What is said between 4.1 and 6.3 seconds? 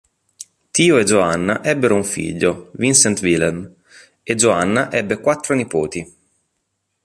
e Johanna ebbe quattro nipoti.